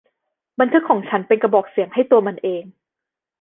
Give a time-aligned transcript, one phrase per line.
[0.59, 2.63] บันทึกของฉันเป็นกระบอกเสียงให้ตัวมันเอง